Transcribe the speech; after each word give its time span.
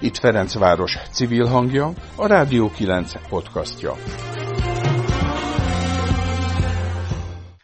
Itt 0.00 0.16
Ferencváros 0.16 0.98
civil 1.10 1.46
hangja, 1.46 1.92
a 2.16 2.26
Rádió 2.26 2.70
9 2.70 3.28
podcastja. 3.28 3.92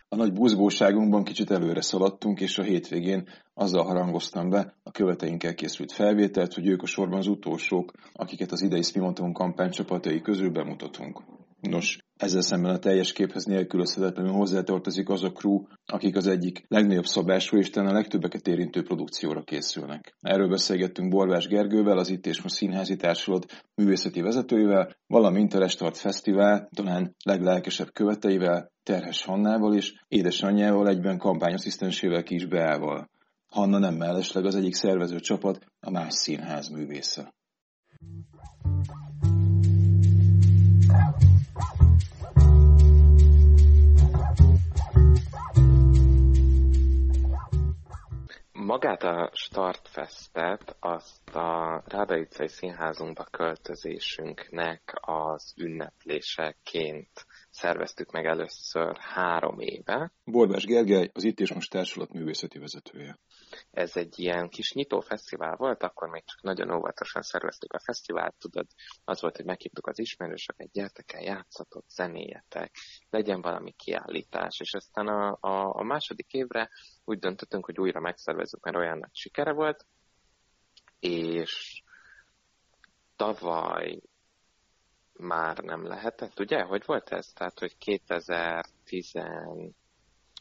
A 0.08 0.16
nagy 0.16 0.32
buzgóságunkban 0.32 1.24
kicsit 1.24 1.50
előre 1.50 1.80
szaladtunk, 1.80 2.40
és 2.40 2.58
a 2.58 2.62
hétvégén 2.62 3.28
azzal 3.54 3.84
harangoztam 3.84 4.50
be 4.50 4.74
a 4.82 4.90
követeinkkel 4.90 5.54
készült 5.54 5.92
felvételt, 5.92 6.54
hogy 6.54 6.66
ők 6.66 6.82
a 6.82 6.86
sorban 6.86 7.18
az 7.18 7.26
utolsók, 7.26 7.92
akiket 8.12 8.52
az 8.52 8.62
idei 8.62 8.82
Spimonton 8.82 9.32
kampány 9.32 9.70
csapatai 9.70 10.20
közül 10.20 10.50
bemutatunk. 10.50 11.22
Nos, 11.60 11.98
ezzel 12.22 12.40
szemben 12.40 12.74
a 12.74 12.78
teljes 12.78 13.12
képhez 13.12 13.44
nélkülözhetetlenül 13.44 14.32
hozzátartozik 14.32 15.08
az 15.08 15.22
a 15.22 15.32
crew, 15.32 15.62
akik 15.86 16.16
az 16.16 16.26
egyik 16.26 16.64
legnagyobb 16.68 17.04
szabású 17.04 17.56
és 17.56 17.70
talán 17.70 17.90
a 17.90 17.92
legtöbbeket 17.92 18.46
érintő 18.46 18.82
produkcióra 18.82 19.42
készülnek. 19.42 20.14
Erről 20.20 20.48
beszélgettünk 20.48 21.10
Borvás 21.10 21.46
Gergővel, 21.46 21.98
az 21.98 22.10
Itt 22.10 22.26
és 22.26 22.42
Most 22.42 22.54
Színházi 22.54 22.96
Társulat 22.96 23.64
művészeti 23.74 24.20
vezetőivel, 24.20 24.96
valamint 25.06 25.54
a 25.54 25.58
Restart 25.58 25.96
Fesztivál 25.96 26.68
talán 26.74 27.14
leglelkesebb 27.24 27.92
követeivel, 27.92 28.72
Terhes 28.82 29.24
Hannával 29.24 29.74
és 29.74 29.92
édesanyjával 30.08 30.88
egyben 30.88 31.18
kampányasszisztensével 31.18 32.22
Kis 32.22 32.46
Beával. 32.46 33.10
Hanna 33.46 33.78
nem 33.78 33.94
mellesleg 33.94 34.44
az 34.44 34.54
egyik 34.54 34.74
szervező 34.74 35.20
csapat, 35.20 35.58
a 35.80 35.90
Más 35.90 36.14
Színház 36.14 36.68
művésze. 36.68 37.32
Magát 48.64 49.02
a 49.02 49.30
Startfestet 49.34 50.76
azt 50.80 51.34
a 51.34 51.82
Ráda 51.86 52.16
színházunkba 52.46 53.24
költözésünknek 53.24 54.92
az 55.00 55.54
ünnepléseként 55.56 57.26
szerveztük 57.52 58.10
meg 58.10 58.26
először 58.26 58.96
három 58.96 59.58
éve. 59.58 60.12
Borbás 60.24 60.64
Gergely, 60.64 61.10
az 61.12 61.24
Itt 61.24 61.40
és 61.40 61.52
Most 61.52 61.70
Társulat 61.70 62.12
művészeti 62.12 62.58
vezetője. 62.58 63.18
Ez 63.70 63.96
egy 63.96 64.18
ilyen 64.18 64.48
kis 64.48 64.72
nyitó 64.72 65.00
fesztivál 65.00 65.56
volt, 65.56 65.82
akkor 65.82 66.08
még 66.08 66.24
csak 66.24 66.42
nagyon 66.42 66.70
óvatosan 66.70 67.22
szerveztük 67.22 67.72
a 67.72 67.80
fesztivált, 67.84 68.34
tudod, 68.38 68.66
az 69.04 69.20
volt, 69.20 69.36
hogy 69.36 69.44
meghívtuk 69.44 69.86
az 69.86 69.98
ismerősöket, 69.98 70.70
gyertek 70.70 71.12
el, 71.12 71.22
játszatok, 71.22 71.84
zenéjetek, 71.88 72.74
legyen 73.10 73.40
valami 73.40 73.72
kiállítás, 73.72 74.60
és 74.60 74.74
aztán 74.74 75.06
a, 75.06 75.38
a, 75.40 75.74
a 75.74 75.82
második 75.82 76.32
évre 76.32 76.70
úgy 77.04 77.18
döntöttünk, 77.18 77.64
hogy 77.64 77.78
újra 77.78 78.00
megszervezzük, 78.00 78.64
mert 78.64 78.76
olyan 78.76 78.98
nagy 78.98 79.14
sikere 79.14 79.52
volt, 79.52 79.86
és 81.00 81.82
tavaly 83.16 84.00
már 85.18 85.58
nem 85.58 85.86
lehetett, 85.86 86.40
ugye? 86.40 86.62
Hogy 86.62 86.82
volt 86.86 87.08
ez? 87.08 87.26
Tehát, 87.26 87.58
hogy 87.58 87.78
2010... 87.78 89.12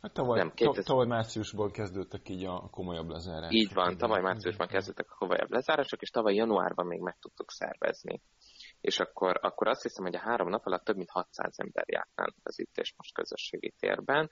Hát 0.01 0.13
tavaly, 0.13 0.39
nem, 0.39 0.51
2000... 0.53 0.83
tavaly 0.83 1.05
márciusból 1.05 1.71
kezdődtek 1.71 2.29
így 2.29 2.45
a 2.45 2.69
komolyabb 2.71 3.09
lezárások. 3.09 3.53
Így 3.53 3.73
van, 3.73 3.97
tavaly 3.97 4.21
márciusban 4.21 4.67
kezdődtek 4.67 5.11
a 5.11 5.15
komolyabb 5.17 5.51
lezárások, 5.51 6.01
és 6.01 6.09
tavaly 6.09 6.35
januárban 6.35 6.85
még 6.85 6.99
meg 6.99 7.17
tudtuk 7.19 7.51
szervezni. 7.51 8.21
És 8.81 8.99
akkor, 8.99 9.39
akkor 9.41 9.67
azt 9.67 9.81
hiszem, 9.81 10.03
hogy 10.03 10.15
a 10.15 10.19
három 10.19 10.49
nap 10.49 10.65
alatt 10.65 10.83
több 10.83 10.95
mint 10.95 11.09
600 11.09 11.53
ember 11.57 11.85
járt 11.87 12.35
az 12.43 12.59
itt 12.59 12.77
és 12.77 12.93
most 12.97 13.13
közösségi 13.13 13.73
térben, 13.79 14.29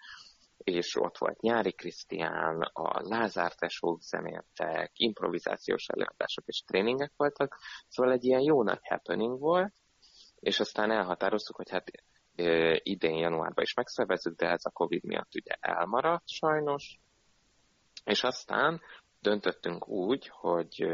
és 0.64 0.96
ott 0.96 1.18
volt 1.18 1.42
Nyári 1.42 1.72
Krisztián, 1.72 2.62
a 2.62 3.02
Lázár 3.02 3.54
tesók 3.54 4.02
zenéltek, 4.02 4.92
improvizációs 4.94 5.88
előadások 5.88 6.46
és 6.46 6.64
tréningek 6.66 7.12
voltak, 7.16 7.58
szóval 7.88 8.14
egy 8.14 8.24
ilyen 8.24 8.42
jó 8.42 8.64
nagy 8.64 8.80
happening 8.88 9.40
volt, 9.40 9.74
és 10.40 10.60
aztán 10.60 10.92
elhatároztuk, 10.92 11.56
hogy 11.56 11.70
hát 11.70 11.92
idén 12.84 13.18
januárban 13.18 13.64
is 13.64 13.74
megszervezzük, 13.74 14.36
de 14.36 14.48
ez 14.48 14.66
a 14.66 14.72
Covid 14.72 15.04
miatt 15.04 15.36
ugye 15.36 15.56
elmaradt 15.60 16.28
sajnos, 16.28 17.00
és 18.04 18.24
aztán 18.24 18.82
döntöttünk 19.20 19.88
úgy, 19.88 20.28
hogy 20.28 20.88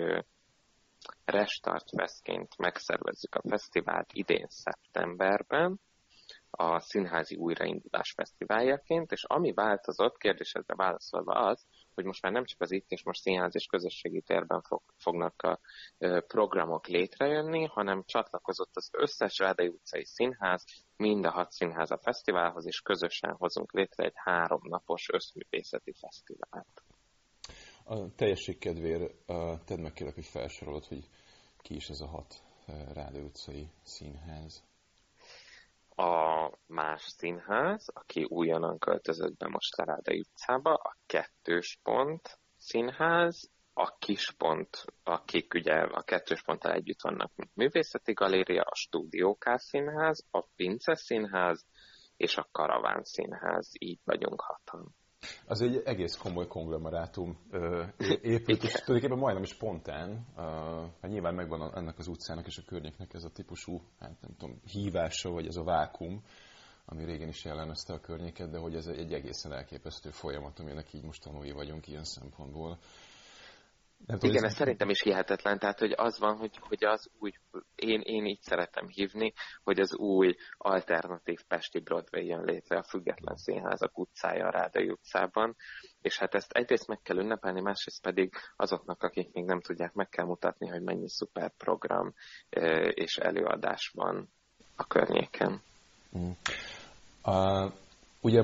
Restart 1.25 1.89
Festként 1.97 2.57
megszervezzük 2.57 3.35
a 3.35 3.49
fesztivált 3.49 4.09
idén 4.13 4.47
szeptemberben, 4.49 5.79
a 6.49 6.79
Színházi 6.79 7.35
Újraindulás 7.35 8.13
Fesztiváljaként, 8.15 9.11
és 9.11 9.23
ami 9.23 9.53
változott, 9.53 10.17
kérdésedre 10.17 10.75
válaszolva 10.75 11.33
az, 11.33 11.65
hogy 11.95 12.05
most 12.05 12.21
már 12.21 12.31
nem 12.31 12.45
csak 12.45 12.61
az 12.61 12.71
itt 12.71 12.91
és 12.91 13.03
most 13.03 13.21
színház 13.21 13.55
és 13.55 13.65
közösségi 13.65 14.21
térben 14.21 14.61
fog, 14.61 14.81
fognak 14.97 15.41
a 15.41 15.59
programok 16.27 16.87
létrejönni, 16.87 17.65
hanem 17.65 18.03
csatlakozott 18.05 18.75
az 18.75 18.89
összes 18.91 19.37
Rádai 19.37 19.67
utcai 19.67 20.05
színház, 20.05 20.65
mind 20.97 21.25
a 21.25 21.31
hat 21.31 21.51
színház 21.51 21.91
a 21.91 21.97
fesztiválhoz, 21.97 22.65
és 22.65 22.81
közösen 22.81 23.35
hozunk 23.35 23.71
létre 23.71 24.03
egy 24.03 24.15
három 24.15 24.61
napos 24.63 25.09
összművészeti 25.13 25.93
fesztivált. 25.93 26.83
A 27.83 28.15
teljesség 28.15 28.57
kedvéért 28.57 29.13
tedd 29.65 29.79
meg 29.79 29.93
kérlek, 29.93 30.15
hogy 30.15 30.25
felsorolod, 30.25 30.85
hogy 30.85 31.09
ki 31.57 31.75
is 31.75 31.89
ez 31.89 31.99
a 31.99 32.07
hat 32.07 32.43
Rádai 32.93 33.21
utcai 33.21 33.69
színház 33.83 34.63
a 35.95 36.51
más 36.67 37.01
színház, 37.01 37.89
aki 37.93 38.23
újonnan 38.23 38.77
költözött 38.77 39.37
be 39.37 39.47
most 39.47 39.75
Rádai 39.77 40.19
utcába, 40.19 40.73
a 40.73 40.97
kettős 41.05 41.79
pont 41.83 42.39
színház, 42.57 43.49
a 43.73 43.97
kispont, 43.97 44.85
akik 45.03 45.53
ugye 45.53 45.73
a 45.73 46.01
kettős 46.01 46.43
ponttal 46.43 46.71
együtt 46.71 47.01
vannak, 47.01 47.31
mint 47.35 47.55
művészeti 47.55 48.13
galéria, 48.13 48.61
a 48.61 48.75
stúdióká 48.75 49.57
színház, 49.57 50.25
a 50.31 50.41
Pince 50.55 50.95
színház 50.95 51.65
és 52.17 52.37
a 52.37 52.47
Karaván 52.51 53.03
színház, 53.03 53.71
így 53.79 53.99
vagyunk 54.03 54.41
hatan. 54.41 54.95
Az 55.47 55.61
egy 55.61 55.81
egész 55.85 56.15
komoly 56.15 56.47
konglomerátum 56.47 57.37
épült, 58.21 58.63
és 58.63 58.71
tulajdonképpen 58.71 59.17
majdnem 59.17 59.43
is 59.43 59.49
spontán. 59.49 60.25
Hát 61.01 61.11
nyilván 61.11 61.35
megvan 61.35 61.75
ennek 61.75 61.97
az 61.97 62.07
utcának 62.07 62.45
és 62.45 62.57
a 62.57 62.63
környéknek 62.67 63.13
ez 63.13 63.23
a 63.23 63.29
típusú, 63.29 63.81
hát 63.99 64.21
nem 64.21 64.31
tudom, 64.37 64.61
hívása, 64.71 65.29
vagy 65.29 65.47
ez 65.47 65.55
a 65.55 65.63
vákum, 65.63 66.23
ami 66.85 67.05
régen 67.05 67.27
is 67.27 67.45
jellemezte 67.45 67.93
a 67.93 67.99
környéket, 67.99 68.49
de 68.49 68.57
hogy 68.57 68.75
ez 68.75 68.87
egy 68.87 69.13
egészen 69.13 69.53
elképesztő 69.53 70.09
folyamat, 70.09 70.59
aminek 70.59 70.93
így 70.93 71.03
most 71.03 71.23
tanulni 71.23 71.51
vagyunk 71.51 71.87
ilyen 71.87 72.03
szempontból. 72.03 72.77
Nem 74.05 74.17
tudom, 74.17 74.35
Igen, 74.35 74.45
ez 74.45 74.53
szerintem 74.55 74.89
is 74.89 75.01
hihetetlen, 75.01 75.59
tehát 75.59 75.79
hogy 75.79 75.93
az 75.95 76.19
van, 76.19 76.37
hogy, 76.37 76.57
hogy 76.59 76.85
az 76.85 77.09
új, 77.19 77.31
én, 77.75 78.01
én 78.01 78.25
így 78.25 78.41
szeretem 78.41 78.87
hívni, 78.87 79.33
hogy 79.63 79.79
az 79.79 79.95
új 79.95 80.35
alternatív 80.57 81.39
Pesti 81.47 81.79
Broadway 81.79 82.25
jön 82.25 82.43
létre 82.43 82.77
a 82.77 82.83
Független 82.83 83.35
Színházak 83.35 83.97
utcája 83.97 84.47
a 84.47 84.51
Rádai 84.51 84.89
utcában, 84.89 85.55
és 86.01 86.17
hát 86.17 86.35
ezt 86.35 86.51
egyrészt 86.51 86.87
meg 86.87 86.99
kell 87.03 87.17
ünnepelni, 87.17 87.61
másrészt 87.61 88.01
pedig 88.01 88.33
azoknak, 88.55 89.03
akik 89.03 89.33
még 89.33 89.45
nem 89.45 89.61
tudják, 89.61 89.93
meg 89.93 90.09
kell 90.09 90.25
mutatni, 90.25 90.67
hogy 90.67 90.81
mennyi 90.81 91.09
szuper 91.09 91.51
program 91.57 92.13
és 92.89 93.17
előadás 93.17 93.91
van 93.93 94.29
a 94.75 94.87
környéken. 94.87 95.61
Mm. 96.17 96.29
Uh, 97.25 97.71
ugye 98.21 98.43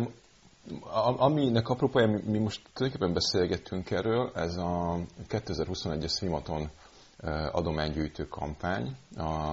Aminek 1.18 1.70
apropója, 1.70 2.08
mi 2.08 2.38
most 2.38 2.62
tulajdonképpen 2.74 3.14
beszélgettünk 3.14 3.92
erről, 3.92 4.32
ez 4.36 4.58
a 4.58 5.00
2021-es 5.30 6.08
Szimaton 6.08 6.70
adománygyűjtő 7.52 8.28
kampány, 8.28 8.96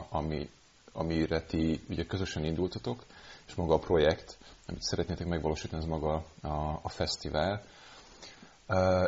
ami, 0.09 0.49
amire 0.93 1.41
ti 1.41 1.81
ugye 1.89 2.05
közösen 2.05 2.45
indultatok, 2.45 3.05
és 3.47 3.55
maga 3.55 3.75
a 3.75 3.79
projekt, 3.79 4.39
amit 4.67 4.83
szeretnétek 4.83 5.27
megvalósítani, 5.27 5.83
ez 5.83 5.89
maga 5.89 6.25
a, 6.43 6.49
a 6.83 6.89
fesztivál. 6.89 7.63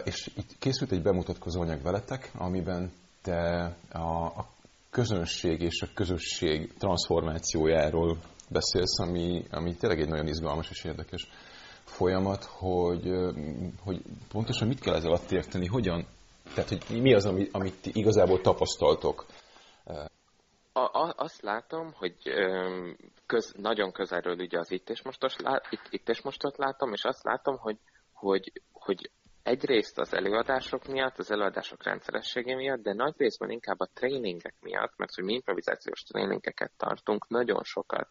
És 0.05 0.31
itt 0.37 0.59
készült 0.59 0.93
egy 0.93 1.03
bemutatkozó 1.03 1.61
anyag 1.61 1.83
veletek, 1.83 2.31
amiben 2.35 2.93
te 3.23 3.77
a, 3.93 4.25
a 4.25 4.49
közönség 4.91 5.61
és 5.61 5.83
a 5.83 5.89
közösség 5.95 6.75
transformációjáról 6.79 8.19
beszélsz, 8.49 8.99
ami, 8.99 9.45
ami 9.51 9.75
tényleg 9.75 10.01
egy 10.01 10.09
nagyon 10.09 10.27
izgalmas 10.27 10.71
és 10.71 10.85
érdekes 10.85 11.29
folyamat, 11.85 12.45
hogy, 12.45 13.11
hogy 13.85 14.03
pontosan 14.33 14.69
mit 14.69 14.81
kell 14.81 14.95
ez 14.95 15.05
alatt 15.05 15.31
érteni, 15.31 15.67
hogyan, 15.67 16.07
tehát 16.55 16.69
hogy 16.69 17.03
mi 17.03 17.15
az, 17.15 17.27
amit, 17.27 17.55
amit 17.55 17.87
igazából 17.87 18.41
tapasztaltok? 18.41 19.27
A, 20.73 20.81
a, 20.81 21.15
azt 21.17 21.43
látom, 21.43 21.93
hogy 21.93 22.15
köz, 23.27 23.55
nagyon 23.57 23.93
közelről 23.93 24.39
ugye 24.39 24.59
az 24.59 24.71
itt 24.71 24.91
és, 24.91 25.03
mostos, 25.03 25.37
itt, 25.71 25.87
itt 25.91 26.09
és 26.09 26.23
mostot 26.23 26.57
látom, 26.57 26.93
és 26.93 27.05
azt 27.05 27.23
látom, 27.23 27.57
hogy, 27.57 27.79
hogy, 28.13 28.53
hogy 28.73 29.11
egyrészt 29.51 29.99
az 29.99 30.15
előadások 30.15 30.87
miatt, 30.87 31.19
az 31.19 31.31
előadások 31.31 31.83
rendszeressége 31.83 32.55
miatt, 32.57 32.83
de 32.83 32.93
nagy 32.93 33.15
részben 33.17 33.51
inkább 33.51 33.81
a 33.81 33.91
tréningek 33.95 34.55
miatt, 34.61 34.97
mert 34.97 35.15
hogy 35.15 35.25
mi 35.25 35.33
improvizációs 35.33 36.03
tréningeket 36.03 36.73
tartunk, 36.77 37.29
nagyon 37.29 37.63
sokat 37.63 38.09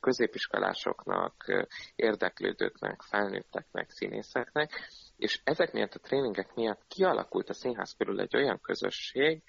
középiskolásoknak, 0.00 1.66
érdeklődőknek, 1.96 3.02
felnőtteknek, 3.02 3.90
színészeknek, 3.90 4.70
és 5.16 5.40
ezek 5.44 5.72
miatt 5.72 5.94
a 5.94 5.98
tréningek 5.98 6.54
miatt 6.54 6.82
kialakult 6.88 7.48
a 7.48 7.54
színház 7.54 7.94
körül 7.98 8.20
egy 8.20 8.36
olyan 8.36 8.60
közösség, 8.60 9.42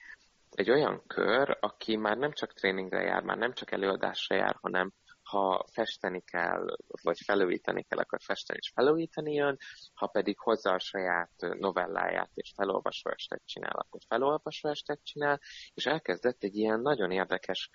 egy 0.52 0.72
olyan 0.72 1.04
kör, 1.08 1.58
aki 1.60 1.96
már 1.96 2.18
nem 2.18 2.32
csak 2.32 2.54
tréningre 2.54 3.02
jár, 3.02 3.24
már 3.24 3.38
nem 3.38 3.54
csak 3.54 3.72
előadásra 3.72 4.36
jár, 4.36 4.58
hanem 4.62 4.92
ha 5.30 5.66
festeni 5.72 6.22
kell, 6.22 6.66
vagy 7.04 7.18
felújítani 7.26 7.84
kell, 7.84 8.00
akkor 8.00 8.20
festeni 8.22 8.60
és 8.62 8.72
felújítani 8.76 9.34
jön, 9.34 9.58
ha 9.94 10.08
pedig 10.08 10.38
hozzá 10.40 10.74
a 10.74 10.80
saját 10.80 11.32
novelláját 11.38 12.32
és 12.34 12.54
felolvasó 12.56 13.10
estet 13.10 13.42
csinál, 13.46 13.76
akkor 13.76 14.02
felolvasó 14.08 14.70
estet 14.70 15.00
csinál, 15.04 15.40
és 15.74 15.86
elkezdett 15.86 16.44
egy 16.44 16.56
ilyen 16.56 16.80
nagyon 16.80 17.12
érdekes 17.12 17.70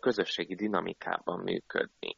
közösségi 0.00 0.54
dinamikában 0.54 1.40
működni 1.40 2.16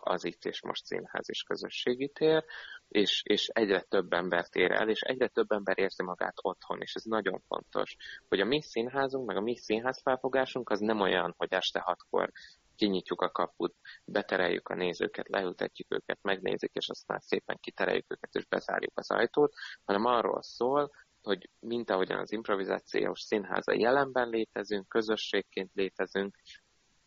az 0.00 0.24
itt 0.24 0.44
és 0.44 0.62
most 0.62 0.84
színház 0.84 1.30
és 1.30 1.42
közösségi 1.42 2.08
tér, 2.08 2.44
és, 2.88 3.22
és 3.24 3.48
egyre 3.48 3.80
több 3.80 4.12
embert 4.12 4.54
ér 4.54 4.70
el, 4.70 4.88
és 4.88 5.00
egyre 5.00 5.28
több 5.28 5.50
ember 5.50 5.78
érzi 5.78 6.02
magát 6.02 6.36
otthon, 6.42 6.80
és 6.80 6.94
ez 6.94 7.02
nagyon 7.02 7.40
fontos, 7.46 7.96
hogy 8.28 8.40
a 8.40 8.44
mi 8.44 8.62
színházunk, 8.62 9.26
meg 9.26 9.36
a 9.36 9.40
mi 9.40 9.56
színház 9.56 10.00
felfogásunk 10.02 10.70
az 10.70 10.80
nem 10.80 11.00
olyan, 11.00 11.34
hogy 11.36 11.52
este 11.52 11.80
hatkor 11.80 12.30
kinyitjuk 12.76 13.20
a 13.20 13.30
kaput, 13.30 13.74
betereljük 14.04 14.68
a 14.68 14.74
nézőket, 14.74 15.28
leültetjük 15.28 15.94
őket, 15.94 16.18
megnézik, 16.22 16.70
és 16.72 16.88
aztán 16.88 17.18
szépen 17.18 17.58
kitereljük 17.60 18.12
őket, 18.12 18.34
és 18.34 18.46
bezárjuk 18.46 18.98
az 18.98 19.10
ajtót, 19.10 19.54
hanem 19.84 20.04
arról 20.04 20.42
szól, 20.42 20.90
hogy 21.22 21.50
mint 21.60 21.90
ahogyan 21.90 22.18
az 22.18 22.32
improvizációs 22.32 23.20
színháza 23.20 23.72
jelenben 23.72 24.28
létezünk, 24.28 24.88
közösségként 24.88 25.70
létezünk, 25.74 26.36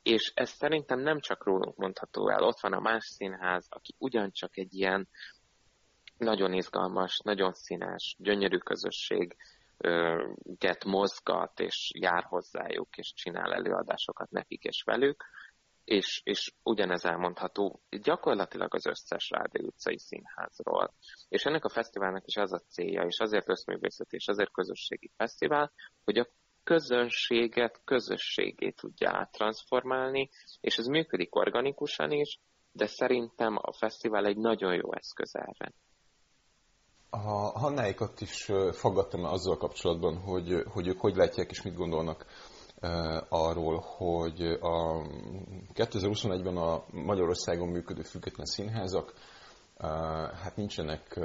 és 0.01 0.31
ez 0.35 0.49
szerintem 0.49 0.99
nem 0.99 1.19
csak 1.19 1.45
rólunk 1.45 1.75
mondható 1.75 2.29
el. 2.29 2.43
Ott 2.43 2.59
van 2.59 2.73
a 2.73 2.79
más 2.79 3.05
színház, 3.05 3.67
aki 3.69 3.95
ugyancsak 3.97 4.57
egy 4.57 4.73
ilyen 4.73 5.09
nagyon 6.17 6.53
izgalmas, 6.53 7.19
nagyon 7.23 7.53
színes, 7.53 8.15
gyönyörű 8.19 8.57
közösség, 8.57 9.35
get 10.43 10.83
mozgat, 10.85 11.59
és 11.59 11.91
jár 11.99 12.23
hozzájuk, 12.23 12.97
és 12.97 13.13
csinál 13.13 13.53
előadásokat 13.53 14.29
nekik 14.29 14.63
és 14.63 14.83
velük, 14.85 15.23
és, 15.87 16.21
és 16.23 16.53
ugyanez 16.63 17.05
elmondható 17.05 17.81
gyakorlatilag 17.89 18.73
az 18.73 18.85
összes 18.85 19.29
Rádió 19.29 19.65
utcai 19.65 19.99
színházról. 19.99 20.93
És 21.29 21.43
ennek 21.43 21.65
a 21.65 21.69
fesztiválnak 21.69 22.25
is 22.25 22.35
az 22.35 22.53
a 22.53 22.59
célja, 22.59 23.03
és 23.03 23.19
azért 23.19 23.49
összművészeti, 23.49 24.15
és 24.15 24.27
azért 24.27 24.51
közösségi 24.51 25.11
fesztivál, 25.17 25.71
hogy 26.03 26.17
a 26.17 26.27
közönséget 26.63 27.81
közösségé 27.83 28.69
tudja 28.69 29.09
áttransformálni, 29.17 30.29
és 30.59 30.77
ez 30.77 30.85
működik 30.85 31.35
organikusan 31.35 32.11
is, 32.11 32.39
de 32.71 32.87
szerintem 32.87 33.57
a 33.61 33.73
fesztivál 33.73 34.25
egy 34.25 34.37
nagyon 34.37 34.73
jó 34.73 34.93
eszköz 34.93 35.35
erre. 35.35 35.73
A 37.09 37.59
Hannáikat 37.59 38.21
is 38.21 38.51
faggattam 38.71 39.23
azzal 39.23 39.57
kapcsolatban, 39.57 40.17
hogy, 40.17 40.63
hogy 40.73 40.87
ők 40.87 40.99
hogy 40.99 41.15
látják 41.15 41.49
és 41.49 41.61
mit 41.61 41.75
gondolnak 41.75 42.25
arról, 43.29 43.79
hogy 43.79 44.41
a 44.61 45.07
2021-ben 45.73 46.57
a 46.57 46.83
Magyarországon 46.91 47.67
működő 47.67 48.01
független 48.01 48.45
színházak 48.45 49.13
hát 50.41 50.55
nincsenek, 50.55 51.19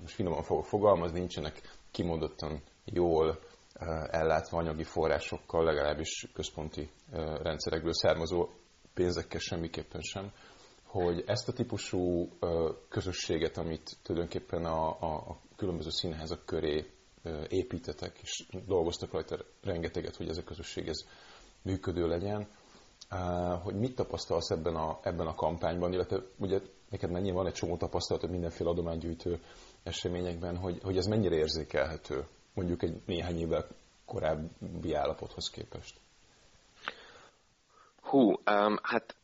most 0.00 0.14
finoman 0.14 0.42
fogok 0.42 0.64
fogalmazni, 0.64 1.18
nincsenek 1.18 1.60
kimondottan 1.90 2.62
jól 2.84 3.38
ellátva 4.10 4.58
anyagi 4.58 4.84
forrásokkal, 4.84 5.64
legalábbis 5.64 6.30
központi 6.34 6.90
rendszerekből 7.42 7.92
származó 7.92 8.48
pénzekkel 8.94 9.40
semmiképpen 9.40 10.00
sem, 10.00 10.32
hogy 10.84 11.22
ezt 11.26 11.48
a 11.48 11.52
típusú 11.52 12.28
közösséget, 12.88 13.56
amit 13.56 13.96
tulajdonképpen 14.02 14.64
a, 14.64 15.00
a, 15.00 15.14
a 15.14 15.38
különböző 15.56 15.90
színházak 15.90 16.44
köré 16.44 16.90
építetek, 17.48 18.18
és 18.22 18.46
dolgoztak 18.66 19.12
rajta 19.12 19.36
rengeteget, 19.62 20.16
hogy 20.16 20.28
ez 20.28 20.36
a 20.36 20.44
közösség 20.44 20.88
ez 20.88 21.06
működő 21.62 22.06
legyen, 22.06 22.48
hogy 23.62 23.74
mit 23.74 23.94
tapasztalsz 23.94 24.50
ebben 24.50 24.74
a, 24.74 24.98
ebben 25.02 25.26
a 25.26 25.34
kampányban, 25.34 25.92
illetve 25.92 26.22
ugye 26.36 26.60
neked 26.90 27.10
mennyi 27.10 27.30
van 27.30 27.46
egy 27.46 27.52
csomó 27.52 27.76
tapasztalat 27.76 28.30
mindenféle 28.30 28.70
adománygyűjtő 28.70 29.40
eseményekben, 29.82 30.56
hogy, 30.56 30.80
hogy 30.82 30.96
ez 30.96 31.06
mennyire 31.06 31.34
érzékelhető 31.34 32.26
mondjuk 32.54 32.82
egy 32.82 33.02
néhány 33.06 33.38
évvel 33.38 33.66
korábbi 34.04 34.94
állapothoz 34.94 35.50
képest? 35.50 36.00
Hú, 38.00 38.30
um, 38.30 38.78
hát 38.82 39.16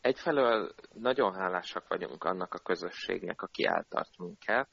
egyfelől 0.00 0.74
nagyon 0.92 1.34
hálásak 1.34 1.88
vagyunk 1.88 2.24
annak 2.24 2.54
a 2.54 2.58
közösségnek, 2.58 3.42
aki 3.42 3.64
eltart 3.64 4.18
minket, 4.18 4.68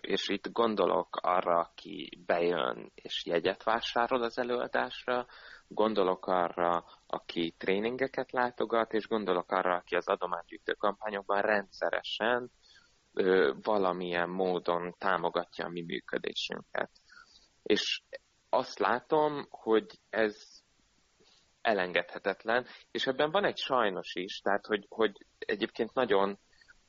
és 0.00 0.28
itt 0.28 0.52
gondolok 0.52 1.16
arra, 1.16 1.58
aki 1.58 2.22
bejön 2.26 2.90
és 2.94 3.26
jegyet 3.26 3.62
vásárol 3.62 4.22
az 4.22 4.38
előadásra, 4.38 5.26
gondolok 5.68 6.26
arra, 6.26 6.84
aki 7.06 7.54
tréningeket 7.58 8.32
látogat, 8.32 8.92
és 8.92 9.06
gondolok 9.06 9.50
arra, 9.50 9.74
aki 9.74 9.94
az 9.94 10.08
adománygyűjtő 10.08 10.72
kampányokban 10.72 11.40
rendszeresen 11.40 12.50
valamilyen 13.62 14.28
módon 14.28 14.94
támogatja 14.98 15.64
a 15.64 15.68
mi 15.68 15.82
működésünket. 15.82 16.90
És 17.62 18.02
azt 18.48 18.78
látom, 18.78 19.46
hogy 19.50 19.86
ez 20.10 20.62
elengedhetetlen, 21.60 22.66
és 22.90 23.06
ebben 23.06 23.30
van 23.30 23.44
egy 23.44 23.58
sajnos 23.58 24.14
is, 24.14 24.40
tehát 24.40 24.66
hogy, 24.66 24.86
hogy 24.88 25.26
egyébként 25.38 25.94
nagyon 25.94 26.38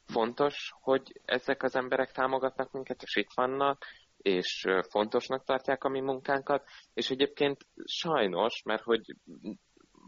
fontos, 0.06 0.74
hogy 0.82 1.22
ezek 1.26 1.64
az 1.64 1.76
emberek 1.76 2.12
támogatnak 2.12 2.72
minket, 2.72 3.02
és 3.02 3.16
itt 3.16 3.32
vannak, 3.36 3.86
és 4.18 4.66
fontosnak 4.90 5.44
tartják 5.44 5.84
a 5.84 5.90
mi 5.90 6.00
munkánkat, 6.00 6.68
és 6.94 7.10
egyébként 7.10 7.66
sajnos, 7.86 8.62
mert 8.64 8.84
hogy 8.84 9.16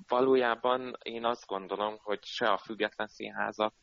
valójában 0.07 0.97
én 1.03 1.25
azt 1.25 1.45
gondolom, 1.45 1.97
hogy 1.97 2.23
se 2.23 2.47
a 2.47 2.57
független 2.57 3.07
színházak, 3.07 3.73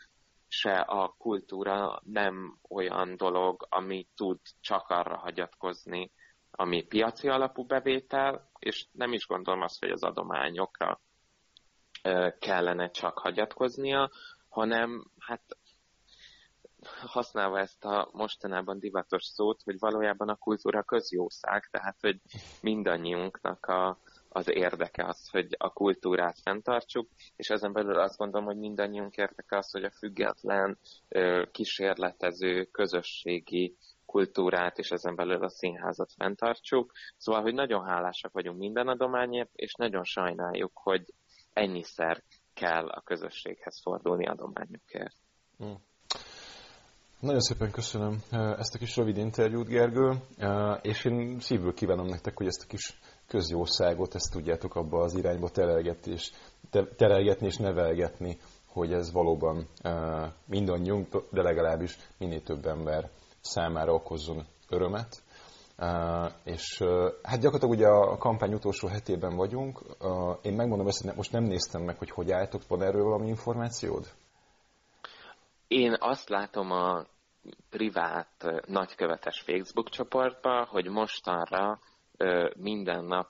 se 0.49 0.81
a 0.81 1.15
kultúra 1.19 2.01
nem 2.05 2.59
olyan 2.69 3.17
dolog, 3.17 3.67
ami 3.69 4.07
tud 4.17 4.39
csak 4.61 4.89
arra 4.89 5.17
hagyatkozni, 5.17 6.13
ami 6.51 6.83
piaci 6.83 7.29
alapú 7.29 7.65
bevétel, 7.65 8.51
és 8.59 8.87
nem 8.93 9.13
is 9.13 9.27
gondolom 9.27 9.61
azt, 9.61 9.81
hogy 9.81 9.91
az 9.91 10.03
adományokra 10.03 11.01
kellene 12.39 12.91
csak 12.91 13.19
hagyatkoznia, 13.19 14.11
hanem 14.49 15.11
hát 15.19 15.43
használva 17.07 17.59
ezt 17.59 17.85
a 17.85 18.09
mostanában 18.13 18.79
divatos 18.79 19.25
szót, 19.25 19.63
hogy 19.63 19.79
valójában 19.79 20.29
a 20.29 20.37
kultúra 20.37 20.83
közjószág, 20.83 21.69
tehát 21.71 21.97
hogy 22.01 22.21
mindannyiunknak 22.61 23.67
a, 23.67 23.99
az 24.29 24.51
érdeke 24.51 25.07
az, 25.07 25.29
hogy 25.29 25.55
a 25.59 25.73
kultúrát 25.73 26.39
fenntartsuk, 26.43 27.09
és 27.37 27.51
ezen 27.51 27.73
belül 27.73 27.99
azt 27.99 28.17
gondolom, 28.17 28.47
hogy 28.47 28.59
mindannyiunk 28.59 29.17
érdeke 29.17 29.57
az, 29.57 29.71
hogy 29.71 29.85
a 29.85 29.91
független, 29.91 30.79
kísérletező, 31.51 32.65
közösségi 32.65 33.77
kultúrát, 34.07 34.79
és 34.79 34.91
ezen 34.91 35.15
belül 35.15 35.45
a 35.45 35.49
színházat 35.49 36.13
fenntartsuk. 36.13 36.93
Szóval, 37.17 37.43
hogy 37.43 37.55
nagyon 37.55 37.85
hálásak 37.85 38.33
vagyunk 38.33 38.59
minden 38.59 38.89
adományért, 38.89 39.51
és 39.55 39.75
nagyon 39.75 40.05
sajnáljuk, 40.05 40.71
hogy 40.75 41.15
ennyiszer 41.53 42.23
kell 42.55 42.89
a 42.89 43.01
közösséghez 43.01 43.81
fordulni 43.81 44.27
adományokért. 44.27 45.17
Hmm. 45.59 45.91
Nagyon 47.23 47.41
szépen 47.41 47.71
köszönöm 47.71 48.23
ezt 48.31 48.75
a 48.75 48.79
kis 48.79 48.97
rövid 48.97 49.17
interjút, 49.17 49.69
Gergő, 49.69 50.13
és 50.81 51.05
én 51.05 51.41
szívből 51.41 51.75
kívánom 51.75 52.07
nektek, 52.07 52.37
hogy 52.37 52.47
ezt 52.47 52.63
a 52.63 52.67
kis 52.67 52.99
közjószágot, 53.27 54.15
ezt 54.15 54.33
tudjátok 54.33 54.75
abba 54.75 55.03
az 55.03 55.17
irányba 55.17 55.49
terelgetni 55.49 56.13
és, 56.13 56.31
terelgetni 56.97 57.47
és 57.47 57.57
nevelgetni, 57.57 58.39
hogy 58.67 58.93
ez 58.93 59.13
valóban 59.13 59.69
mindannyiunk, 60.47 61.09
de 61.31 61.43
legalábbis 61.43 61.97
minél 62.19 62.43
több 62.43 62.67
ember 62.67 63.11
számára 63.41 63.93
okozzon 63.93 64.45
örömet. 64.69 65.23
És 66.45 66.83
hát 67.23 67.41
gyakorlatilag 67.41 67.75
ugye 67.75 67.87
a 67.87 68.17
kampány 68.17 68.55
utolsó 68.55 68.89
hetében 68.89 69.37
vagyunk. 69.37 69.83
Én 70.43 70.55
megmondom 70.55 70.87
ezt, 70.87 71.17
most 71.17 71.33
nem 71.33 71.45
néztem 71.45 71.83
meg, 71.83 71.99
hogy 71.99 72.11
hogy 72.11 72.31
álltok, 72.31 72.63
van 72.69 72.83
erről 72.83 73.05
valami 73.05 73.29
információd? 73.29 74.07
Én 75.69 75.97
azt 75.99 76.29
látom 76.29 76.71
a 76.71 77.07
privát 77.71 78.63
nagykövetes 78.67 79.41
Facebook 79.41 79.89
csoportba, 79.89 80.65
hogy 80.65 80.89
mostanra 80.89 81.81
minden 82.57 83.05
nap 83.05 83.29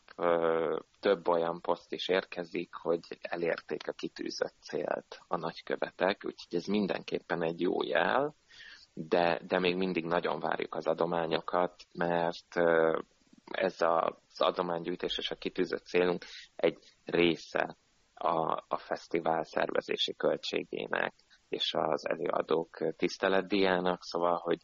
több 1.00 1.28
olyan 1.28 1.60
poszt 1.60 1.92
is 1.92 2.08
érkezik, 2.08 2.74
hogy 2.74 3.00
elérték 3.20 3.88
a 3.88 3.92
kitűzött 3.92 4.54
célt 4.60 5.20
a 5.28 5.36
nagykövetek, 5.36 6.22
úgyhogy 6.24 6.58
ez 6.58 6.66
mindenképpen 6.66 7.42
egy 7.42 7.60
jó 7.60 7.82
jel, 7.82 8.34
de, 8.94 9.40
de 9.46 9.58
még 9.58 9.76
mindig 9.76 10.04
nagyon 10.04 10.40
várjuk 10.40 10.74
az 10.74 10.86
adományokat, 10.86 11.74
mert 11.92 12.56
ez 13.50 13.76
az 13.80 14.40
adománygyűjtés 14.40 15.18
és 15.18 15.30
a 15.30 15.34
kitűzött 15.34 15.84
célunk 15.84 16.24
egy 16.56 16.78
része 17.04 17.76
a, 18.14 18.64
a 18.68 18.76
fesztivál 18.76 19.44
szervezési 19.44 20.14
költségének 20.16 21.14
és 21.52 21.74
az 21.74 22.08
előadók 22.08 22.94
tiszteletdíjának, 22.96 24.02
szóval, 24.02 24.36
hogy, 24.36 24.60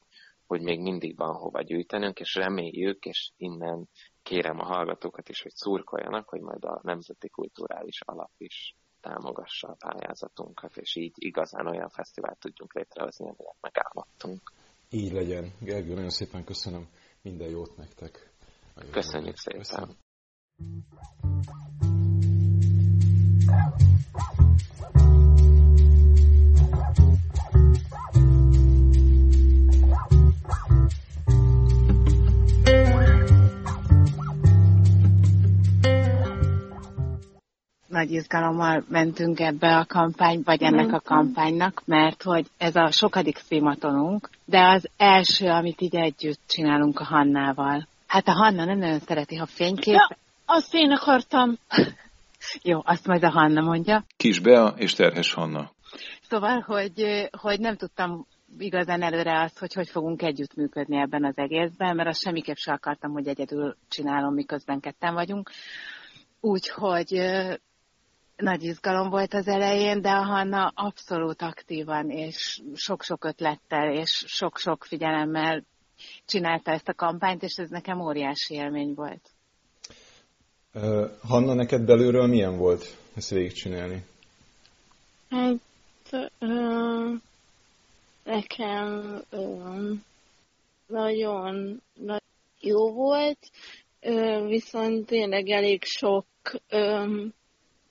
hogy 0.46 0.62
még 0.62 0.80
mindig 0.80 1.16
van 1.16 1.34
hova 1.34 1.62
gyűjtenünk, 1.62 2.20
és 2.20 2.34
reméljük, 2.34 3.04
és 3.04 3.30
innen 3.36 3.88
kérem 4.22 4.58
a 4.58 4.64
hallgatókat 4.64 5.28
is, 5.28 5.42
hogy 5.42 5.52
szurkoljanak, 5.54 6.28
hogy 6.28 6.40
majd 6.40 6.64
a 6.64 6.80
Nemzeti 6.82 7.28
Kulturális 7.28 8.00
Alap 8.00 8.32
is 8.36 8.76
támogassa 9.00 9.68
a 9.68 9.76
pályázatunkat, 9.88 10.76
és 10.76 10.96
így 10.96 11.12
igazán 11.14 11.66
olyan 11.66 11.88
fesztivált 11.88 12.38
tudjunk 12.38 12.74
létrehozni, 12.74 13.28
amilyet 13.28 13.56
megálmodtunk. 13.60 14.52
Így 14.90 15.12
legyen. 15.12 15.52
Gergő, 15.60 15.94
nagyon 15.94 16.10
szépen 16.10 16.44
köszönöm. 16.44 16.88
Minden 17.22 17.48
jót 17.48 17.76
nektek. 17.76 18.32
Köszönjük 18.90 19.36
szépen. 19.36 19.60
Köszönöm. 19.60 19.96
Nagy 37.98 38.12
izgalommal 38.12 38.84
mentünk 38.88 39.40
ebbe 39.40 39.76
a 39.76 39.84
kampány, 39.84 40.40
vagy 40.44 40.62
ennek 40.62 40.92
a 40.92 41.00
kampánynak, 41.00 41.82
mert 41.84 42.22
hogy 42.22 42.46
ez 42.58 42.76
a 42.76 42.90
sokadik 42.90 43.36
filmatonunk, 43.36 44.30
de 44.44 44.60
az 44.66 44.88
első, 44.96 45.46
amit 45.46 45.80
így 45.80 45.96
együtt 45.96 46.40
csinálunk 46.46 47.00
a 47.00 47.04
Hannával. 47.04 47.88
Hát 48.06 48.28
a 48.28 48.32
Hanna 48.32 48.64
nem 48.64 48.78
nagyon 48.78 48.98
szereti, 48.98 49.36
ha 49.36 49.46
fénykép. 49.46 49.94
Ja, 49.94 50.16
azt 50.44 50.74
én 50.74 50.90
akartam. 50.90 51.56
Jó, 52.62 52.80
azt 52.84 53.06
majd 53.06 53.24
a 53.24 53.30
Hanna 53.30 53.60
mondja. 53.60 54.04
Kis 54.16 54.40
Bea 54.40 54.74
és 54.76 54.94
Terhes 54.94 55.32
Hanna. 55.32 55.70
Szóval, 56.28 56.60
hogy, 56.60 57.28
hogy 57.40 57.60
nem 57.60 57.76
tudtam 57.76 58.26
igazán 58.58 59.02
előre 59.02 59.40
azt, 59.40 59.58
hogy 59.58 59.72
hogy 59.72 59.88
fogunk 59.88 60.22
együttműködni 60.22 61.00
ebben 61.00 61.24
az 61.24 61.36
egészben, 61.36 61.96
mert 61.96 62.08
azt 62.08 62.20
semmiképp 62.20 62.56
sem 62.56 62.74
akartam, 62.74 63.12
hogy 63.12 63.28
egyedül 63.28 63.76
csinálom, 63.88 64.34
miközben 64.34 64.80
ketten 64.80 65.14
vagyunk. 65.14 65.50
Úgyhogy 66.40 67.22
nagy 68.38 68.62
izgalom 68.62 69.10
volt 69.10 69.34
az 69.34 69.46
elején, 69.48 70.00
de 70.00 70.10
a 70.10 70.24
Hanna 70.24 70.72
abszolút 70.74 71.42
aktívan 71.42 72.10
és 72.10 72.60
sok-sok 72.74 73.24
ötlettel 73.24 73.92
és 73.92 74.24
sok-sok 74.26 74.84
figyelemmel 74.84 75.64
csinálta 76.26 76.70
ezt 76.70 76.88
a 76.88 76.94
kampányt, 76.94 77.42
és 77.42 77.54
ez 77.56 77.68
nekem 77.68 78.00
óriási 78.00 78.54
élmény 78.54 78.94
volt. 78.94 79.30
Hanna, 81.22 81.54
neked 81.54 81.84
belülről 81.84 82.26
milyen 82.26 82.56
volt 82.56 82.96
ezt 83.14 83.30
végigcsinálni? 83.30 84.04
Hát, 85.30 85.56
uh, 86.38 87.14
nekem 88.24 89.20
uh, 89.30 89.98
nagyon, 90.86 91.82
nagyon 91.94 92.22
jó 92.60 92.92
volt, 92.92 93.50
uh, 94.02 94.46
viszont 94.46 95.06
tényleg 95.06 95.48
elég 95.48 95.84
sok 95.84 96.26
um, 96.70 97.36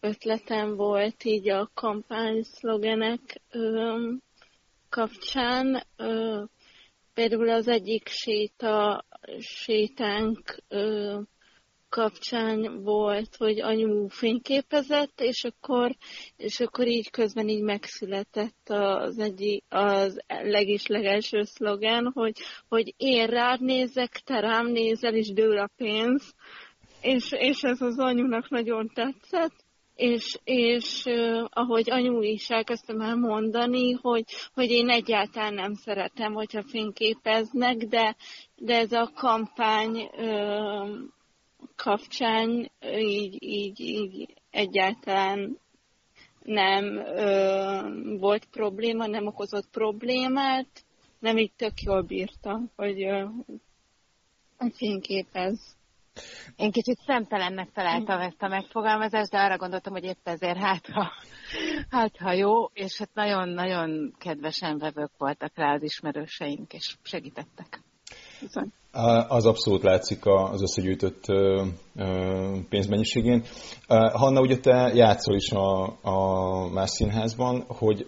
ötletem 0.08 0.76
volt 0.76 1.24
így 1.24 1.50
a 1.50 1.70
kampány 1.74 2.42
szlogenek 2.42 3.42
kapcsán. 4.90 5.84
Például 7.14 7.50
az 7.50 7.68
egyik 7.68 8.08
séta, 8.08 9.06
sétánk 9.40 10.64
kapcsán 11.90 12.84
volt, 12.84 13.36
hogy 13.36 13.62
anyu 13.62 14.08
fényképezett, 14.08 15.22
és 15.22 15.44
akkor, 15.44 15.96
és 16.38 16.60
akkor 16.60 16.88
így 16.88 17.10
közben 17.10 17.48
így 17.48 17.62
megszületett 17.62 18.70
az, 18.70 19.20
egy, 19.20 19.64
az 19.70 20.20
legis 20.28 20.88
legelső 20.88 21.44
szlogen, 21.44 22.12
hogy, 22.14 22.38
hogy 22.68 22.94
én 22.98 23.26
rád 23.26 23.62
nézek, 23.62 24.12
te 24.12 24.40
rám 24.40 24.68
nézel, 24.68 25.14
és 25.14 25.34
dől 25.34 25.58
a 25.58 25.70
pénz. 25.78 26.34
És, 27.02 27.32
és 27.32 27.62
ez 27.62 27.82
az 27.82 28.00
anyunak 28.00 28.50
nagyon 28.50 28.92
tetszett 28.94 29.66
és, 29.98 30.40
és 30.44 31.04
ahogy 31.50 31.92
anyu 31.92 32.22
is 32.22 32.50
elkezdtem 32.50 33.02
el 33.02 33.16
mondani, 33.16 33.92
hogy, 33.92 34.24
hogy 34.54 34.70
én 34.72 34.90
egyáltalán 34.90 35.54
nem 35.54 35.74
szeretem, 35.74 36.34
hogyha 36.34 36.64
fényképeznek, 36.64 37.76
de, 37.78 38.16
de 38.56 38.76
ez 38.76 38.92
a 38.92 39.12
kampány 39.16 40.10
kapcsán 41.76 42.72
így, 42.98 43.44
így, 43.44 43.80
így 43.80 44.34
egyáltalán 44.50 45.60
nem 46.44 46.86
uh, 46.86 48.20
volt 48.20 48.46
probléma, 48.46 49.08
nem 49.08 49.28
okozott 49.28 49.70
problémát, 49.72 50.86
nem 51.20 51.38
így 51.38 51.52
tök 51.56 51.82
jól 51.82 52.02
bírtam, 52.02 52.72
hogy, 52.76 53.04
uh, 53.04 53.30
hogy 54.58 54.74
fényképez. 54.76 55.77
Én 56.56 56.72
kicsit 56.72 56.98
szemtelennek 57.06 57.72
találtam 57.72 58.20
ezt 58.20 58.42
a 58.42 58.48
megfogalmazást, 58.48 59.32
de 59.32 59.40
arra 59.40 59.58
gondoltam, 59.58 59.94
hogy 59.94 60.04
épp 60.04 60.28
ezért 60.28 60.58
hát 60.58 60.88
ha, 60.88 61.12
hát, 61.90 62.18
ha 62.18 62.32
jó, 62.32 62.66
és 62.66 62.98
hát 62.98 63.14
nagyon-nagyon 63.14 64.16
kedvesen 64.18 64.78
vevők 64.78 65.12
voltak 65.18 65.52
rá 65.56 65.74
az 65.74 65.84
ismerőseink, 65.84 66.74
és 66.74 66.98
segítettek. 67.04 67.82
Viszont. 68.40 68.74
Az 69.28 69.46
abszolút 69.46 69.84
látszik 69.84 70.26
az 70.26 70.62
összegyűjtött 70.62 71.26
pénzmennyiségén. 72.70 73.44
Hanna, 74.12 74.42
ugye 74.42 74.58
te 74.58 74.92
játszol 74.94 75.36
is 75.36 75.52
a, 75.52 75.98
a 76.02 76.70
más 76.70 76.90
színházban, 76.90 77.64
hogy 77.68 78.08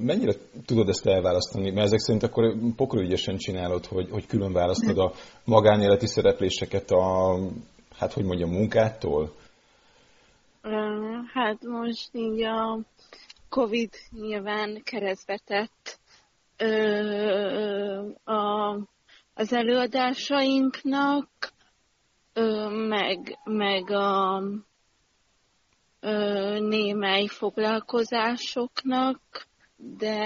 mennyire 0.00 0.32
tudod 0.66 0.88
ezt 0.88 1.06
elválasztani? 1.06 1.70
Mert 1.70 1.86
ezek 1.86 1.98
szerint 1.98 2.22
akkor 2.22 2.56
pokolügyesen 2.76 3.36
csinálod, 3.36 3.86
hogy, 3.86 4.10
hogy 4.10 4.26
külön 4.26 4.52
választod 4.52 4.98
a 4.98 5.12
magánéleti 5.44 6.06
szerepléseket 6.06 6.90
a, 6.90 7.36
hát 7.98 8.12
hogy 8.12 8.24
mondjam, 8.24 8.50
munkától? 8.50 9.32
Hát 11.32 11.62
most 11.62 12.08
így 12.12 12.42
a 12.42 12.78
Covid 13.48 13.90
nyilván 14.10 14.80
keresztbe 14.84 15.40
tett 15.44 15.98
a 18.24 18.78
az 19.38 19.52
előadásainknak, 19.52 21.28
meg, 22.88 23.38
meg 23.44 23.90
a 23.90 24.42
némely 26.58 27.26
foglalkozásoknak, 27.26 29.20
de 29.76 30.18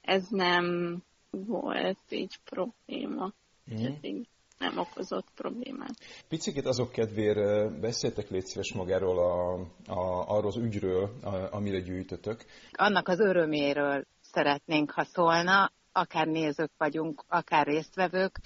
ez 0.00 0.26
nem 0.28 0.96
volt 1.30 1.98
így 2.08 2.38
probléma. 2.44 3.32
Mm. 3.74 4.20
nem 4.58 4.78
okozott 4.78 5.26
problémát. 5.34 5.94
Picit 6.28 6.66
azok 6.66 6.90
kedvéért 6.92 7.80
beszéltek 7.80 8.30
légy 8.30 8.44
szíves 8.44 8.72
magáról, 8.72 9.18
a, 9.18 9.52
a, 9.92 10.28
arról 10.28 10.46
az 10.46 10.56
ügyről, 10.56 11.10
a, 11.22 11.54
amire 11.54 11.80
gyűjtötök. 11.80 12.44
Annak 12.72 13.08
az 13.08 13.20
öröméről 13.20 14.04
szeretnénk, 14.20 14.90
ha 14.90 15.04
szólna, 15.04 15.70
akár 15.92 16.26
nézők 16.26 16.70
vagyunk, 16.78 17.24
akár 17.28 17.66
résztvevők, 17.66 18.40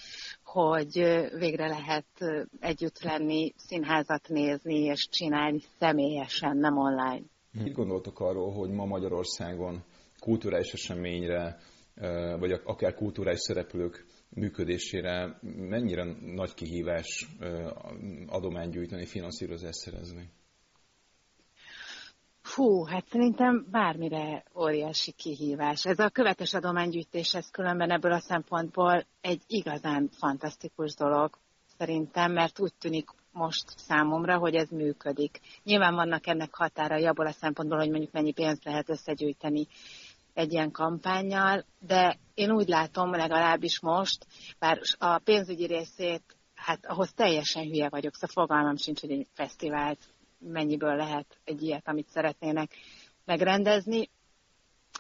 hogy 0.45 0.93
végre 1.39 1.67
lehet 1.67 2.07
együtt 2.61 3.03
lenni, 3.03 3.53
színházat 3.57 4.29
nézni 4.29 4.79
és 4.79 5.09
csinálni 5.09 5.61
személyesen, 5.79 6.57
nem 6.57 6.77
online. 6.77 7.23
Mit 7.53 7.75
gondoltok 7.75 8.21
arról, 8.21 8.53
hogy 8.53 8.71
ma 8.71 8.85
Magyarországon 8.85 9.85
kulturális 10.19 10.73
eseményre, 10.73 11.59
vagy 12.39 12.53
akár 12.65 12.95
kulturális 12.95 13.41
szereplők 13.41 14.07
működésére 14.29 15.39
mennyire 15.57 16.05
nagy 16.21 16.55
kihívás 16.55 17.27
adományt 18.27 18.73
gyűjteni, 18.73 19.07
finanszírozást 19.07 19.79
szerezni? 19.79 20.31
Fú, 22.57 22.85
hát 22.85 23.07
szerintem 23.09 23.67
bármire 23.71 24.45
óriási 24.55 25.13
kihívás. 25.13 25.85
Ez 25.85 25.99
a 25.99 26.09
követes 26.09 26.55
adománygyűjtés, 26.55 27.35
ez 27.35 27.51
különben 27.51 27.91
ebből 27.91 28.13
a 28.13 28.21
szempontból 28.21 29.07
egy 29.21 29.43
igazán 29.47 30.09
fantasztikus 30.19 30.95
dolog 30.95 31.39
szerintem, 31.79 32.33
mert 32.33 32.61
úgy 32.61 32.73
tűnik 32.79 33.09
most 33.33 33.65
számomra, 33.77 34.39
hogy 34.39 34.55
ez 34.55 34.69
működik. 34.69 35.41
Nyilván 35.63 35.95
vannak 35.95 36.27
ennek 36.27 36.55
határai 36.55 37.07
abból 37.07 37.27
a 37.27 37.33
szempontból, 37.33 37.79
hogy 37.79 37.91
mondjuk 37.91 38.13
mennyi 38.13 38.33
pénzt 38.33 38.65
lehet 38.65 38.89
összegyűjteni 38.89 39.67
egy 40.35 40.53
ilyen 40.53 40.71
kampányjal, 40.71 41.65
de 41.79 42.19
én 42.35 42.51
úgy 42.51 42.69
látom 42.69 43.11
legalábbis 43.11 43.81
most, 43.81 44.27
bár 44.59 44.81
a 44.99 45.19
pénzügyi 45.19 45.67
részét, 45.67 46.23
hát 46.55 46.87
ahhoz 46.87 47.13
teljesen 47.13 47.65
hülye 47.65 47.89
vagyok, 47.89 48.15
szóval 48.15 48.47
fogalmam 48.47 48.77
sincs, 48.77 49.01
hogy 49.01 49.11
egy 49.11 49.27
fesztivált 49.35 49.99
mennyiből 50.39 50.97
lehet 50.97 51.39
egy 51.45 51.63
ilyet, 51.63 51.89
amit 51.89 52.09
szeretnének 52.09 52.71
megrendezni. 53.25 54.11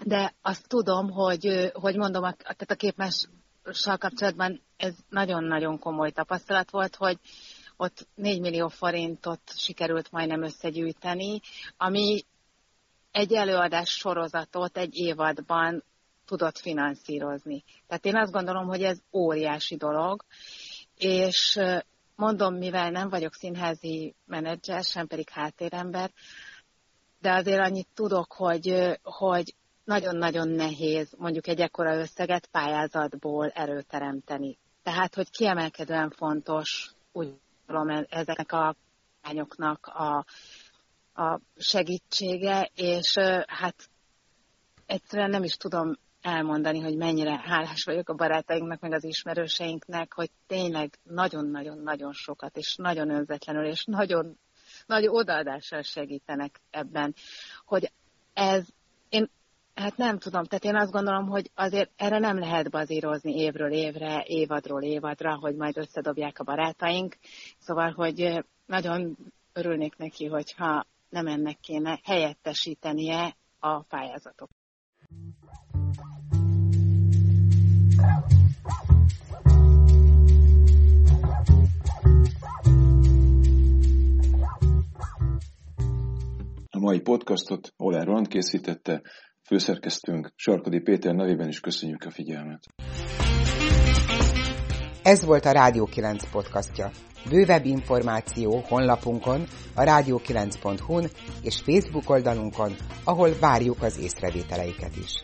De 0.05 0.35
azt 0.43 0.69
tudom, 0.69 1.11
hogy, 1.11 1.71
hogy 1.73 1.97
mondom, 1.97 2.23
a, 2.23 2.33
tehát 2.33 2.71
a 2.71 2.75
képmással 2.75 3.97
kapcsolatban 3.99 4.62
ez 4.76 4.95
nagyon-nagyon 5.09 5.78
komoly 5.78 6.11
tapasztalat 6.11 6.71
volt, 6.71 6.97
hogy 6.97 7.19
ott 7.76 8.09
4 8.14 8.40
millió 8.40 8.69
forintot 8.69 9.40
sikerült 9.57 10.11
majdnem 10.11 10.43
összegyűjteni, 10.43 11.40
ami 11.76 12.25
egy 13.11 13.33
előadás 13.33 13.90
sorozatot 13.90 14.76
egy 14.76 14.97
évadban 14.97 15.85
tudott 16.25 16.59
finanszírozni. 16.59 17.64
Tehát 17.87 18.05
én 18.05 18.16
azt 18.16 18.33
gondolom, 18.33 18.66
hogy 18.66 18.83
ez 18.83 18.99
óriási 19.12 19.76
dolog, 19.76 20.25
és 20.97 21.59
mondom, 22.16 22.54
mivel 22.54 22.90
nem 22.90 23.08
vagyok 23.08 23.35
színházi 23.35 24.14
menedzser, 24.25 24.85
sem 24.85 25.06
pedig 25.06 25.28
háttérember, 25.28 26.11
de 27.20 27.32
azért 27.32 27.61
annyit 27.61 27.88
tudok, 27.94 28.32
hogy, 28.32 28.99
hogy 29.02 29.54
nagyon-nagyon 29.85 30.49
nehéz 30.49 31.14
mondjuk 31.18 31.46
egy 31.46 31.61
ekkora 31.61 31.96
összeget 31.96 32.46
pályázatból 32.46 33.49
előteremteni. 33.49 34.58
Tehát, 34.82 35.14
hogy 35.14 35.30
kiemelkedően 35.30 36.11
fontos, 36.11 36.90
úgy 37.12 37.35
gondolom, 37.66 38.04
ezeknek 38.08 38.52
a 38.52 38.76
lányoknak 39.23 39.87
a, 39.87 40.25
a 41.23 41.40
segítsége, 41.56 42.70
és 42.75 43.14
hát 43.46 43.88
egyszerűen 44.87 45.30
nem 45.30 45.42
is 45.42 45.56
tudom 45.56 45.96
elmondani, 46.26 46.80
hogy 46.80 46.97
mennyire 46.97 47.40
hálás 47.45 47.85
vagyok 47.85 48.09
a 48.09 48.14
barátainknak, 48.14 48.80
meg 48.80 48.92
az 48.92 49.04
ismerőseinknek, 49.04 50.12
hogy 50.12 50.30
tényleg 50.47 50.99
nagyon-nagyon-nagyon 51.02 52.12
sokat, 52.12 52.56
és 52.56 52.76
nagyon 52.76 53.11
önzetlenül, 53.11 53.64
és 53.64 53.85
nagyon 53.85 54.38
nagy 54.87 55.06
odaadással 55.09 55.83
segítenek 55.83 56.61
ebben, 56.71 57.14
hogy 57.64 57.92
ez, 58.33 58.64
én 59.09 59.30
Hát 59.75 59.97
nem 59.97 60.18
tudom, 60.18 60.45
tehát 60.45 60.64
én 60.64 60.76
azt 60.76 60.90
gondolom, 60.90 61.26
hogy 61.26 61.50
azért 61.54 61.90
erre 61.97 62.18
nem 62.18 62.38
lehet 62.38 62.71
bazírozni 62.71 63.35
évről 63.35 63.73
évre, 63.73 64.25
évadról 64.26 64.83
évadra, 64.83 65.38
hogy 65.38 65.56
majd 65.56 65.76
összedobják 65.76 66.38
a 66.38 66.45
barátaink. 66.45 67.16
Szóval, 67.59 67.90
hogy 67.90 68.45
nagyon 68.66 69.16
örülnék 69.52 69.97
neki, 69.97 70.26
hogyha 70.26 70.87
nem 71.09 71.26
ennek 71.26 71.61
kéne 71.61 72.00
helyettesítenie 72.04 73.37
a 73.59 73.83
pályázatok. 73.83 74.49
Podcastot 87.06 87.72
Oler 87.76 88.06
Rand 88.06 88.28
készítette, 88.28 89.02
főszerkesztőnk 89.46 90.32
Sarkadi 90.34 90.80
Péter 90.80 91.14
nevében 91.14 91.48
is 91.48 91.60
köszönjük 91.60 92.02
a 92.02 92.10
figyelmet. 92.10 92.64
Ez 95.02 95.25
volt 95.25 95.44
a 95.44 95.50
Rádió 95.50 95.84
9 95.84 96.30
podcastja. 96.30 96.90
Bővebb 97.30 97.64
információ 97.64 98.64
honlapunkon, 98.68 99.44
a 99.75 99.82
rádió9.hu-n 99.82 101.06
és 101.42 101.60
Facebook 101.60 102.10
oldalunkon, 102.10 102.72
ahol 103.04 103.30
várjuk 103.40 103.82
az 103.82 103.98
észrevételeiket 103.98 104.96
is. 104.96 105.22